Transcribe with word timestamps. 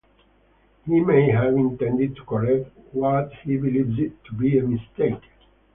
He 0.87 0.99
may 0.99 1.29
have 1.29 1.53
intended 1.53 2.15
to 2.15 2.23
correct 2.25 2.71
what 2.91 3.31
he 3.45 3.55
believed 3.57 4.11
to 4.25 4.33
be 4.33 4.57
a 4.57 4.63
mistake. 4.63 5.21